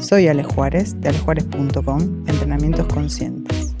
Soy 0.00 0.28
Ale 0.28 0.42
Juárez 0.42 0.98
de 1.00 1.10
alejuárez.com, 1.10 2.00
Entrenamientos 2.26 2.86
Conscientes. 2.86 3.76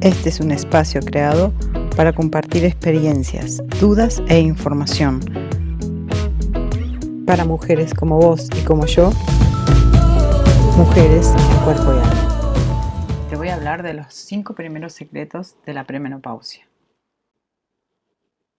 Este 0.00 0.28
es 0.28 0.38
un 0.38 0.52
espacio 0.52 1.00
creado 1.00 1.52
para 1.96 2.12
compartir 2.12 2.64
experiencias, 2.64 3.62
dudas 3.80 4.22
e 4.28 4.38
información 4.38 5.20
para 7.26 7.44
mujeres 7.44 7.94
como 7.94 8.16
vos 8.18 8.48
y 8.56 8.64
como 8.64 8.86
yo, 8.86 9.10
mujeres 10.76 11.26
en 11.26 11.64
cuerpo 11.64 11.92
y 11.94 11.98
alma. 11.98 12.52
Te 13.28 13.36
voy 13.36 13.48
a 13.48 13.54
hablar 13.56 13.82
de 13.82 13.94
los 13.94 14.14
cinco 14.14 14.54
primeros 14.54 14.92
secretos 14.92 15.56
de 15.66 15.74
la 15.74 15.84
premenopausia. 15.84 16.68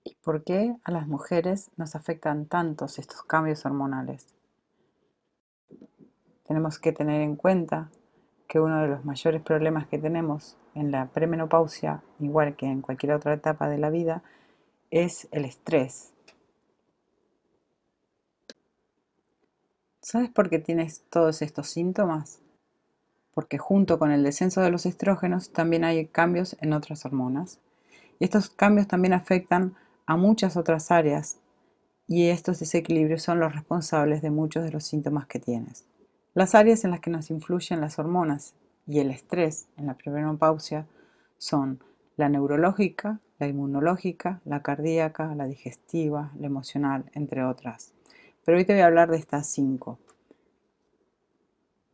¿Y 0.04 0.16
por 0.16 0.44
qué 0.44 0.76
a 0.84 0.92
las 0.92 1.08
mujeres 1.08 1.72
nos 1.78 1.96
afectan 1.96 2.48
tantos 2.48 3.00
estos 3.00 3.24
cambios 3.24 3.66
hormonales? 3.66 4.34
Tenemos 6.54 6.78
que 6.78 6.92
tener 6.92 7.22
en 7.22 7.36
cuenta 7.36 7.90
que 8.48 8.60
uno 8.60 8.80
de 8.80 8.88
los 8.88 9.04
mayores 9.04 9.42
problemas 9.42 9.88
que 9.88 9.98
tenemos 9.98 10.56
en 10.76 10.92
la 10.92 11.08
premenopausia, 11.08 12.04
igual 12.20 12.56
que 12.56 12.68
en 12.68 12.82
cualquier 12.82 13.14
otra 13.14 13.34
etapa 13.34 13.68
de 13.70 13.80
la 13.80 13.90
vida, 13.90 14.22
es 14.92 15.28
el 15.32 15.46
estrés. 15.46 16.14
¿Sabes 20.00 20.30
por 20.30 20.52
qué 20.52 20.60
tienes 20.60 21.02
todos 21.10 21.42
estos 21.42 21.70
síntomas? 21.70 22.40
Porque 23.34 23.58
junto 23.58 23.98
con 23.98 24.12
el 24.12 24.24
descenso 24.24 24.62
de 24.62 24.70
los 24.70 24.86
estrógenos 24.86 25.50
también 25.50 25.84
hay 25.84 26.06
cambios 26.06 26.56
en 26.62 26.74
otras 26.74 27.04
hormonas. 27.04 27.58
Y 28.20 28.26
estos 28.26 28.52
cambios 28.52 28.88
también 28.88 29.14
afectan 29.14 29.74
a 30.06 30.18
muchas 30.18 30.56
otras 30.56 30.92
áreas 30.92 31.40
y 32.08 32.28
estos 32.28 32.60
desequilibrios 32.60 33.24
son 33.24 33.40
los 33.40 33.56
responsables 33.56 34.22
de 34.22 34.30
muchos 34.30 34.64
de 34.64 34.72
los 34.72 34.84
síntomas 34.84 35.26
que 35.26 35.40
tienes. 35.40 35.88
Las 36.34 36.56
áreas 36.56 36.84
en 36.84 36.92
las 36.92 37.00
que 37.00 37.12
nos 37.12 37.30
influyen 37.30 37.80
las 37.80 38.00
hormonas 38.00 38.56
y 38.88 39.00
el 39.00 39.12
estrés 39.12 39.68
en 39.78 39.86
la 39.86 39.94
premenopausia 39.94 40.88
son 41.38 41.84
la 42.18 42.28
neurológica, 42.28 43.20
la 43.38 43.48
inmunológica, 43.48 44.42
la 44.46 44.62
cardíaca, 44.62 45.36
la 45.36 45.46
digestiva, 45.46 46.32
la 46.40 46.48
emocional, 46.48 47.06
entre 47.14 47.44
otras. 47.44 47.94
Pero 48.44 48.58
hoy 48.58 48.66
te 48.66 48.74
voy 48.74 48.82
a 48.82 48.88
hablar 48.88 49.12
de 49.12 49.18
estas 49.18 49.48
cinco. 49.48 50.00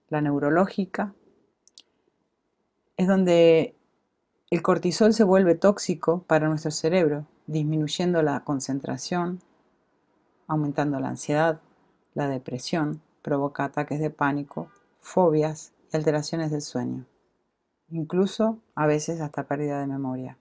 La 0.10 0.22
neurológica 0.22 1.14
es 2.98 3.08
donde 3.08 3.76
el 4.50 4.62
cortisol 4.62 5.14
se 5.14 5.24
vuelve 5.24 5.56
tóxico 5.56 6.24
para 6.24 6.48
nuestro 6.48 6.72
cerebro, 6.72 7.26
disminuyendo 7.46 8.22
la 8.22 8.40
concentración, 8.44 9.42
aumentando 10.48 11.00
la 11.00 11.10
ansiedad, 11.10 11.62
la 12.14 12.28
depresión, 12.28 13.02
provoca 13.22 13.66
ataques 13.66 14.00
de 14.00 14.10
pánico, 14.10 14.72
fobias 15.00 15.74
y 15.92 15.98
alteraciones 15.98 16.52
del 16.52 16.62
sueño, 16.62 17.06
incluso 17.90 18.60
a 18.76 18.88
veces 18.88 19.22
hasta 19.22 19.44
pérdida 19.44 19.80
de 19.80 19.88
memoria. 19.88 20.38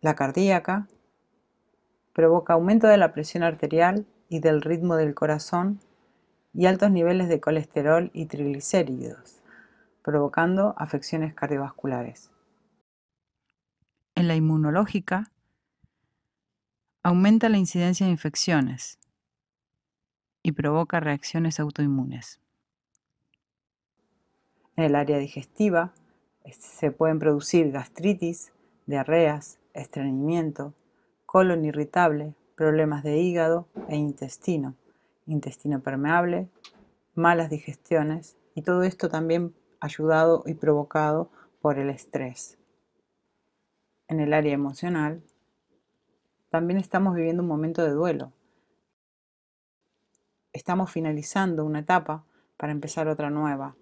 La 0.00 0.14
cardíaca 0.14 0.88
provoca 2.12 2.54
aumento 2.54 2.86
de 2.86 2.96
la 2.96 3.12
presión 3.12 3.42
arterial 3.42 4.06
y 4.28 4.40
del 4.40 4.62
ritmo 4.62 4.96
del 4.96 5.14
corazón 5.14 5.80
y 6.54 6.66
altos 6.66 6.90
niveles 6.90 7.28
de 7.28 7.40
colesterol 7.40 8.10
y 8.14 8.26
triglicéridos, 8.26 9.42
provocando 10.02 10.74
afecciones 10.78 11.34
cardiovasculares. 11.34 12.30
En 14.14 14.28
la 14.28 14.34
inmunológica, 14.34 15.30
aumenta 17.02 17.50
la 17.50 17.58
incidencia 17.58 18.06
de 18.06 18.12
infecciones, 18.12 18.98
y 20.46 20.52
provoca 20.52 21.00
reacciones 21.00 21.58
autoinmunes. 21.58 22.40
En 24.76 24.84
el 24.84 24.94
área 24.94 25.18
digestiva 25.18 25.92
se 26.52 26.92
pueden 26.92 27.18
producir 27.18 27.72
gastritis, 27.72 28.52
diarreas, 28.86 29.58
estreñimiento, 29.74 30.72
colon 31.24 31.64
irritable, 31.64 32.34
problemas 32.54 33.02
de 33.02 33.18
hígado 33.18 33.66
e 33.88 33.96
intestino, 33.96 34.76
intestino 35.26 35.80
permeable, 35.80 36.48
malas 37.16 37.50
digestiones 37.50 38.36
y 38.54 38.62
todo 38.62 38.84
esto 38.84 39.08
también 39.08 39.52
ayudado 39.80 40.44
y 40.46 40.54
provocado 40.54 41.28
por 41.60 41.80
el 41.80 41.90
estrés. 41.90 42.56
En 44.06 44.20
el 44.20 44.32
área 44.32 44.54
emocional 44.54 45.24
también 46.50 46.78
estamos 46.78 47.16
viviendo 47.16 47.42
un 47.42 47.48
momento 47.48 47.82
de 47.82 47.90
duelo, 47.90 48.30
estamos 50.56 50.90
finalizando 50.90 51.64
una 51.64 51.80
etapa 51.80 52.24
para 52.56 52.72
empezar 52.72 53.08
otra 53.08 53.30
nueva. 53.30 53.76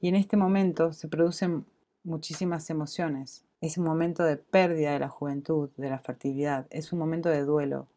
Y 0.00 0.08
en 0.08 0.14
este 0.14 0.36
momento 0.36 0.92
se 0.92 1.08
producen 1.08 1.66
muchísimas 2.04 2.70
emociones. 2.70 3.44
Es 3.60 3.76
un 3.76 3.84
momento 3.84 4.22
de 4.22 4.36
pérdida 4.36 4.92
de 4.92 5.00
la 5.00 5.08
juventud, 5.08 5.70
de 5.76 5.90
la 5.90 5.98
fertilidad. 5.98 6.66
Es 6.70 6.92
un 6.92 7.00
momento 7.00 7.28
de 7.28 7.42
duelo. 7.42 7.88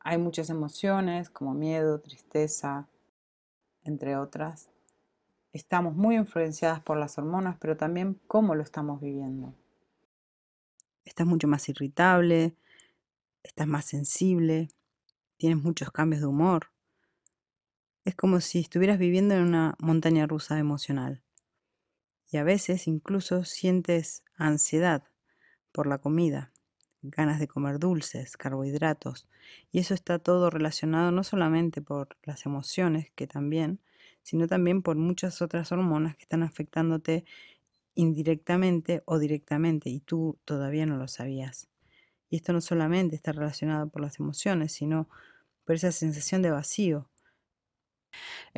Hay 0.00 0.16
muchas 0.16 0.48
emociones 0.48 1.28
como 1.28 1.52
miedo, 1.52 2.00
tristeza, 2.00 2.88
entre 3.84 4.16
otras. 4.16 4.70
Estamos 5.52 5.94
muy 5.94 6.16
influenciadas 6.16 6.80
por 6.80 6.96
las 6.96 7.18
hormonas, 7.18 7.56
pero 7.60 7.76
también 7.76 8.18
cómo 8.26 8.54
lo 8.54 8.62
estamos 8.62 9.00
viviendo. 9.00 9.54
Estás 11.04 11.26
mucho 11.26 11.48
más 11.48 11.68
irritable, 11.68 12.54
estás 13.42 13.66
más 13.66 13.84
sensible, 13.84 14.68
tienes 15.36 15.62
muchos 15.62 15.90
cambios 15.90 16.20
de 16.20 16.26
humor, 16.26 16.68
es 18.08 18.14
como 18.14 18.40
si 18.40 18.60
estuvieras 18.60 18.98
viviendo 18.98 19.34
en 19.34 19.42
una 19.42 19.76
montaña 19.78 20.26
rusa 20.26 20.58
emocional. 20.58 21.22
Y 22.30 22.38
a 22.38 22.42
veces 22.42 22.88
incluso 22.88 23.44
sientes 23.44 24.24
ansiedad 24.34 25.04
por 25.72 25.86
la 25.86 25.98
comida, 25.98 26.50
ganas 27.02 27.38
de 27.38 27.48
comer 27.48 27.78
dulces, 27.78 28.38
carbohidratos. 28.38 29.28
Y 29.70 29.80
eso 29.80 29.92
está 29.92 30.18
todo 30.18 30.48
relacionado 30.48 31.10
no 31.10 31.22
solamente 31.22 31.82
por 31.82 32.16
las 32.22 32.46
emociones, 32.46 33.10
que 33.14 33.26
también, 33.26 33.78
sino 34.22 34.46
también 34.46 34.82
por 34.82 34.96
muchas 34.96 35.42
otras 35.42 35.70
hormonas 35.70 36.16
que 36.16 36.22
están 36.22 36.42
afectándote 36.42 37.26
indirectamente 37.94 39.02
o 39.04 39.18
directamente 39.18 39.90
y 39.90 40.00
tú 40.00 40.38
todavía 40.46 40.86
no 40.86 40.96
lo 40.96 41.08
sabías. 41.08 41.68
Y 42.30 42.36
esto 42.36 42.54
no 42.54 42.62
solamente 42.62 43.16
está 43.16 43.32
relacionado 43.32 43.90
por 43.90 44.00
las 44.00 44.18
emociones, 44.18 44.72
sino 44.72 45.10
por 45.66 45.74
esa 45.74 45.92
sensación 45.92 46.40
de 46.40 46.50
vacío, 46.50 47.10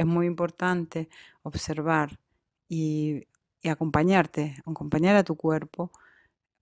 es 0.00 0.06
muy 0.06 0.27
importante 0.27 1.11
observar 1.43 2.19
y, 2.69 3.27
acompañarte, 3.69 4.56
acompañar 4.65 5.16
a 5.16 5.25
tu 5.25 5.37
cuerpo, 5.37 5.93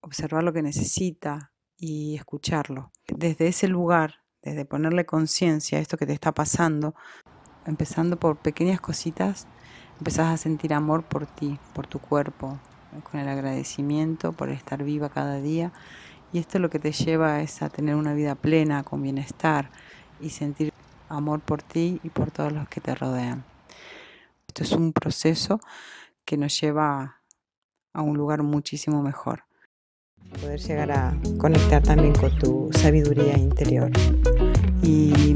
observar 0.01 0.43
lo 0.43 0.53
que 0.53 0.63
necesita 0.63 1.53
y 1.77 2.17
escucharlo. 2.17 2.91
Desde 3.07 3.47
ese 3.47 3.69
lugar, 3.69 4.17
desde 4.43 4.65
ponerle 4.65 5.07
conciencia 5.07 5.79
a 5.79 5.81
esto 5.81 5.97
que 5.97 6.07
te 6.07 6.13
está 6.13 6.33
pasando, 6.33 6.97
empezando 7.65 8.19
por 8.19 8.39
pequeñas 8.39 8.81
cositas, 8.81 9.47
empezás 9.99 10.27
a 10.35 10.37
sentir 10.37 10.75
amor 10.75 11.05
por 11.05 11.27
ti, 11.27 11.61
por 11.75 11.87
tu 11.87 12.01
cuerpo, 12.01 12.59
con 13.09 13.21
el 13.21 13.29
agradecimiento 13.29 14.33
por 14.33 14.49
estar 14.49 14.83
viva 14.83 15.11
cada 15.11 15.41
día. 15.41 15.73
Y 16.33 16.41
esto 16.41 16.59
lo 16.59 16.71
que 16.71 16.81
te 16.81 16.91
lleva 16.91 17.41
es 17.41 17.63
a 17.63 17.69
tener 17.69 17.95
una 17.95 18.15
vida 18.15 18.35
plena, 18.35 18.83
con 18.83 19.01
bienestar 19.01 19.71
y 20.21 20.31
sentir 20.31 20.73
amor 21.09 21.41
por 21.41 21.63
ti 21.63 22.01
y 22.03 22.11
por 22.11 22.31
todos 22.31 22.53
los 22.53 22.69
que 22.69 22.81
te 22.81 22.95
rodean. 22.95 23.45
Esto 24.47 24.63
es 24.63 24.73
un 24.73 24.93
proceso 24.93 25.61
que 26.25 26.37
nos 26.37 26.61
lleva 26.61 27.21
a 27.93 28.03
un 28.03 28.17
lugar 28.17 28.43
muchísimo 28.43 29.03
mejor. 29.03 29.45
Poder 30.41 30.61
llegar 30.61 30.93
a 30.93 31.17
conectar 31.39 31.83
también 31.83 32.15
con 32.15 32.37
tu 32.39 32.71
sabiduría 32.73 33.37
interior. 33.39 33.91
Y 34.83 35.35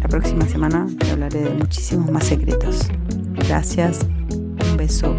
la 0.00 0.08
próxima 0.08 0.46
semana 0.46 0.86
te 0.98 1.10
hablaré 1.10 1.40
de 1.40 1.50
muchísimos 1.50 2.10
más 2.10 2.24
secretos. 2.24 2.88
Gracias, 3.32 4.00
un 4.02 4.76
beso 4.76 5.16